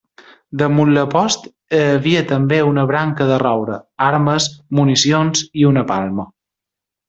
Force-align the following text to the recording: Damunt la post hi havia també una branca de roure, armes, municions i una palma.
Damunt 0.59 0.93
la 0.95 1.03
post 1.11 1.45
hi 1.49 1.81
havia 1.97 2.23
també 2.33 2.59
una 2.69 2.87
branca 2.93 3.29
de 3.33 3.37
roure, 3.45 3.77
armes, 4.09 4.49
municions 4.81 5.47
i 5.65 5.71
una 5.75 5.89
palma. 5.95 6.31